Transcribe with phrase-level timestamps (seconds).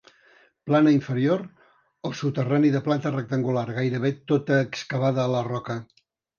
[0.69, 1.43] Plana inferior
[2.09, 5.81] o soterrani de planta rectangular, gairebé tota excavada a la roca.